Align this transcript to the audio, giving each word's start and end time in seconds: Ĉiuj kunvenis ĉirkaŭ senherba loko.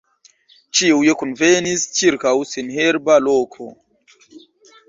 Ĉiuj 0.79 1.11
kunvenis 1.19 1.85
ĉirkaŭ 1.99 2.33
senherba 2.53 3.19
loko. 3.29 3.69